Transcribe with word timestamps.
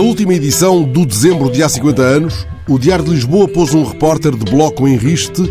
última 0.00 0.32
edição 0.32 0.82
do 0.84 1.04
dezembro 1.04 1.50
de 1.50 1.62
há 1.62 1.68
50 1.68 2.02
anos, 2.02 2.46
o 2.68 2.78
Diário 2.78 3.04
de 3.04 3.10
Lisboa 3.10 3.46
pôs 3.46 3.74
um 3.74 3.84
repórter 3.84 4.34
de 4.34 4.50
bloco 4.50 4.88
em 4.88 4.96
riste, 4.96 5.42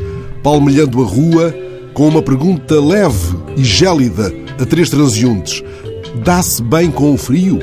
palmilhando 0.42 1.02
a 1.02 1.06
rua, 1.06 1.54
com 1.94 2.08
uma 2.08 2.22
pergunta 2.22 2.80
leve 2.80 3.38
e 3.56 3.64
gélida 3.64 4.34
a 4.60 4.66
três 4.66 4.90
transeuntes: 4.90 5.62
Dá-se 6.24 6.64
bem 6.64 6.90
com 6.90 7.14
o 7.14 7.18
frio? 7.18 7.60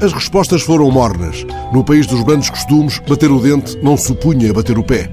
As 0.00 0.12
respostas 0.12 0.62
foram 0.62 0.90
mornas. 0.90 1.44
No 1.72 1.84
país 1.84 2.06
dos 2.06 2.22
grandes 2.22 2.48
costumes, 2.48 3.00
bater 3.08 3.30
o 3.30 3.38
dente 3.38 3.76
não 3.82 3.96
supunha 3.96 4.52
bater 4.52 4.78
o 4.78 4.82
pé. 4.82 5.10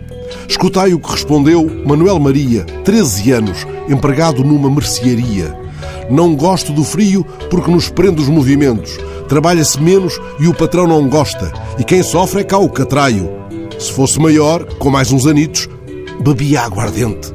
Escutai 0.48 0.94
o 0.94 1.00
que 1.00 1.12
respondeu 1.12 1.70
Manuel 1.86 2.20
Maria, 2.20 2.64
13 2.86 3.32
anos, 3.32 3.68
empregado 3.90 4.44
numa 4.44 4.70
mercearia. 4.70 5.54
Não 6.10 6.36
gosto 6.36 6.72
do 6.72 6.84
frio 6.84 7.26
porque 7.50 7.70
nos 7.70 7.90
prende 7.90 8.22
os 8.22 8.30
movimentos. 8.30 8.98
Trabalha-se 9.30 9.80
menos 9.80 10.20
e 10.40 10.48
o 10.48 10.54
patrão 10.54 10.88
não 10.88 11.08
gosta. 11.08 11.54
E 11.78 11.84
quem 11.84 12.02
sofre 12.04 12.42
é 12.42 12.44
cá 12.44 12.58
o 12.58 12.68
catraio. 12.68 13.30
Se 13.78 13.94
fosse 13.94 14.20
maior, 14.20 14.66
com 14.76 14.90
mais 14.90 15.12
uns 15.12 15.26
anitos, 15.28 15.70
bebia 16.20 16.62
aguardente. 16.62 17.32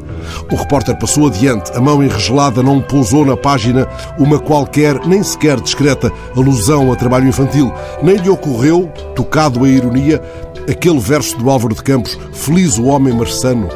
O 0.50 0.56
repórter 0.56 0.98
passou 0.98 1.28
adiante, 1.28 1.70
a 1.72 1.80
mão 1.80 2.02
enregelada 2.02 2.62
não 2.62 2.80
pousou 2.80 3.24
na 3.24 3.36
página 3.36 3.86
uma 4.18 4.38
qualquer, 4.38 5.06
nem 5.06 5.22
sequer 5.22 5.60
discreta, 5.60 6.12
alusão 6.36 6.92
a 6.92 6.96
trabalho 6.96 7.28
infantil. 7.28 7.72
Nem 8.02 8.16
lhe 8.16 8.28
ocorreu, 8.28 8.90
tocado 9.14 9.64
a 9.64 9.68
ironia, 9.68 10.20
aquele 10.68 10.98
verso 10.98 11.38
do 11.38 11.48
Álvaro 11.48 11.74
de 11.74 11.82
Campos, 11.82 12.18
Feliz 12.32 12.76
o 12.76 12.86
homem 12.86 13.14
marçano. 13.14 13.68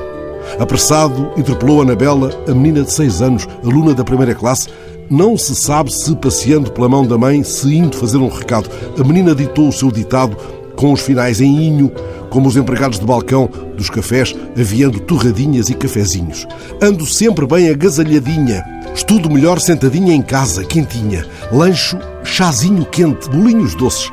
Apressado, 0.59 1.31
interpelou 1.37 1.83
Anabela, 1.83 2.31
a 2.49 2.53
menina 2.53 2.83
de 2.83 2.93
seis 2.93 3.23
anos, 3.23 3.47
aluna 3.63 3.95
da 3.95 4.03
primeira 4.03 4.35
classe. 4.35 4.69
Não 5.11 5.39
se 5.39 5.55
sabe 5.55 5.91
se, 5.91 6.15
passeando 6.17 6.71
pela 6.71 6.89
mão 6.89 7.07
da 7.07 7.17
mãe, 7.17 7.43
se 7.43 7.75
indo 7.75 7.97
fazer 7.97 8.19
um 8.19 8.29
recado. 8.29 8.69
A 8.99 9.03
menina 9.03 9.35
ditou 9.35 9.69
o 9.69 9.73
seu 9.73 9.91
ditado 9.91 10.37
com 10.77 10.93
os 10.93 11.01
finais 11.01 11.41
em 11.41 11.67
inho, 11.67 11.91
como 12.29 12.47
os 12.47 12.57
empregados 12.57 13.01
de 13.01 13.07
balcão 13.07 13.49
dos 13.75 13.89
cafés, 13.89 14.37
aviando 14.59 15.01
torradinhas 15.01 15.71
e 15.71 15.75
cafezinhos. 15.75 16.47
Ando 16.83 17.07
sempre 17.07 17.47
bem 17.47 17.71
agasalhadinha. 17.71 18.63
Estudo 18.95 19.31
melhor 19.31 19.59
sentadinha 19.61 20.15
em 20.15 20.21
casa, 20.21 20.63
quentinha. 20.63 21.25
Lancho, 21.51 21.99
chazinho 22.23 22.85
quente, 22.85 23.31
bolinhos 23.31 23.75
doces. 23.75 24.11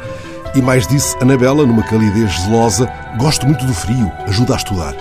E 0.55 0.61
mais 0.61 0.87
disse 0.87 1.17
Anabela, 1.21 1.65
numa 1.65 1.83
calidez 1.83 2.39
zelosa, 2.43 2.89
gosto 3.19 3.45
muito 3.45 3.65
do 3.65 3.73
frio, 3.73 4.09
ajuda 4.27 4.53
a 4.53 4.57
estudar. 4.57 4.95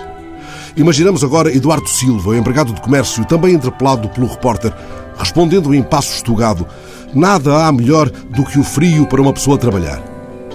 Imaginamos 0.75 1.23
agora 1.23 1.55
Eduardo 1.55 1.87
Silva, 1.87 2.35
empregado 2.35 2.73
de 2.73 2.81
comércio, 2.81 3.23
também 3.23 3.53
interpelado 3.53 4.09
pelo 4.09 4.27
repórter, 4.27 4.73
respondendo 5.17 5.73
em 5.73 5.83
passo 5.83 6.15
estugado: 6.15 6.65
Nada 7.13 7.65
há 7.65 7.71
melhor 7.71 8.09
do 8.09 8.43
que 8.43 8.59
o 8.59 8.63
frio 8.63 9.05
para 9.05 9.21
uma 9.21 9.33
pessoa 9.33 9.57
trabalhar. 9.57 10.01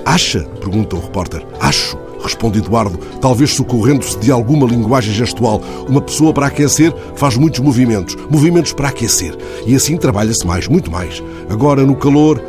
Acha? 0.05 0.41
pergunta 0.61 0.97
o 0.97 1.01
repórter. 1.01 1.47
Acho, 1.61 1.99
responde 2.23 2.59
Eduardo, 2.59 2.99
talvez 3.21 3.51
socorrendo-se 3.51 4.19
de 4.19 4.31
alguma 4.31 4.67
linguagem 4.67 5.13
gestual. 5.13 5.63
Uma 5.89 6.01
pessoa 6.01 6.33
para 6.33 6.47
aquecer 6.47 6.95
faz 7.15 7.37
muitos 7.37 7.61
movimentos, 7.61 8.17
movimentos 8.29 8.73
para 8.73 8.89
aquecer. 8.89 9.37
E 9.67 9.75
assim 9.75 9.97
trabalha-se 9.97 10.47
mais, 10.47 10.69
muito 10.69 10.91
mais. 10.91 11.23
Agora, 11.49 11.85
no 11.85 11.97
calor, 11.97 12.43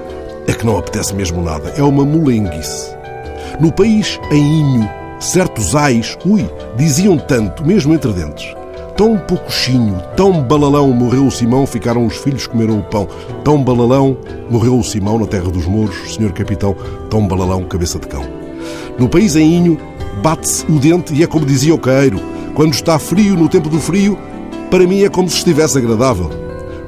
é 0.47 0.53
que 0.53 0.65
não 0.65 0.77
apetece 0.77 1.13
mesmo 1.13 1.41
nada. 1.41 1.69
É 1.77 1.83
uma 1.83 2.05
molenguice. 2.05 2.95
No 3.59 3.71
país, 3.71 4.19
em 4.31 4.59
Inho, 4.59 4.89
certos 5.19 5.75
ais, 5.75 6.17
ui, 6.25 6.49
diziam 6.75 7.17
tanto, 7.17 7.65
mesmo 7.65 7.93
entre 7.93 8.11
dentes. 8.11 8.60
Tão 9.01 9.17
poucochinho, 9.17 9.99
tão 10.15 10.43
balalão 10.43 10.93
morreu 10.93 11.25
o 11.25 11.31
Simão, 11.31 11.65
ficaram 11.65 12.05
os 12.05 12.17
filhos 12.17 12.45
comeram 12.45 12.77
o 12.77 12.83
pão. 12.83 13.07
Tão 13.43 13.63
balalão 13.63 14.15
morreu 14.47 14.77
o 14.77 14.83
Simão 14.83 15.17
na 15.17 15.25
terra 15.25 15.49
dos 15.49 15.65
mouros, 15.65 16.13
senhor 16.13 16.31
capitão, 16.33 16.75
tão 17.09 17.27
balalão 17.27 17.63
cabeça 17.63 17.97
de 17.97 18.05
cão. 18.05 18.23
No 18.99 19.09
país 19.09 19.35
em 19.35 19.55
Inho, 19.55 19.79
bate-se 20.21 20.67
o 20.71 20.77
dente 20.77 21.15
e 21.15 21.23
é 21.23 21.25
como 21.25 21.47
dizia 21.47 21.73
o 21.73 21.79
caeiro, 21.79 22.19
quando 22.53 22.75
está 22.75 22.99
frio 22.99 23.35
no 23.35 23.49
tempo 23.49 23.69
do 23.69 23.79
frio, 23.79 24.15
para 24.69 24.85
mim 24.85 25.01
é 25.01 25.09
como 25.09 25.27
se 25.27 25.37
estivesse 25.37 25.79
agradável. 25.79 26.29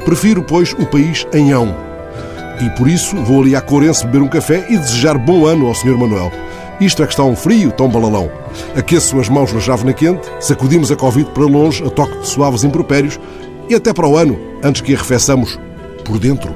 Prefiro, 0.06 0.44
pois, 0.44 0.72
o 0.74 0.86
país 0.86 1.26
em 1.34 1.52
ão. 1.52 1.76
E 2.62 2.70
por 2.78 2.88
isso 2.88 3.16
vou 3.24 3.42
ali 3.42 3.56
à 3.56 3.62
Corense 3.62 4.06
beber 4.06 4.22
um 4.22 4.30
café 4.30 4.68
e 4.70 4.78
desejar 4.78 5.18
bom 5.18 5.48
ano 5.48 5.66
ao 5.66 5.74
senhor 5.74 5.98
Manuel. 5.98 6.32
Isto 6.80 7.04
é 7.04 7.06
que 7.06 7.14
está 7.14 7.24
um 7.24 7.36
frio 7.36 7.72
tão 7.72 7.90
balalão. 7.90 8.30
Aqueço 8.76 9.20
as 9.20 9.30
mãos 9.30 9.54
na 9.54 9.60
chávena 9.60 9.94
quente, 9.94 10.28
sacudimos 10.40 10.92
a 10.92 10.96
Covid 10.96 11.30
para 11.32 11.44
longe 11.44 11.84
a 11.84 11.90
toque 11.90 12.18
de 12.20 12.28
suaves 12.28 12.64
impropérios 12.64 13.20
e 13.70 13.76
até 13.76 13.94
para 13.94 14.08
o 14.08 14.18
ano, 14.18 14.40
antes 14.64 14.82
que 14.82 14.94
arrefeçamos 14.94 15.60
por 16.04 16.20
dentro 16.20 16.54